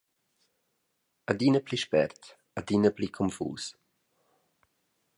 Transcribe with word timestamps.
Adina 1.33 1.61
pli 1.67 1.77
spert, 1.83 2.21
adina 2.61 2.89
pli 2.95 3.07
confus. 3.19 3.63